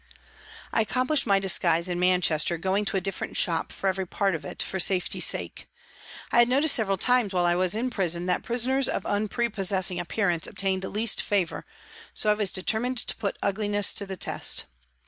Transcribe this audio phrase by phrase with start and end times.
[0.73, 4.43] I accomplished my disguise in Manchester, going to a different shop for every part of
[4.43, 5.69] it, for safety's sake.
[6.31, 10.47] I had noticed several times while I was in prison that prisoners of unprepossessing appearance
[10.47, 11.67] obtained least favour,
[12.15, 14.63] so I was deter mined to put ugliness to the test.